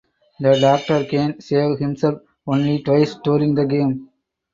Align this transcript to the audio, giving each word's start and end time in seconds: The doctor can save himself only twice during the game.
The 0.39 0.59
doctor 0.59 1.05
can 1.05 1.39
save 1.41 1.77
himself 1.77 2.21
only 2.47 2.81
twice 2.81 3.13
during 3.23 3.53
the 3.53 3.67
game. 3.67 4.09